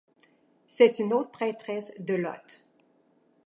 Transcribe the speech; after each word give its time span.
C'est 0.67 0.97
une 0.97 1.13
haute 1.13 1.31
prêtresse 1.31 1.93
de 1.99 2.15
Lolth. 2.15 2.63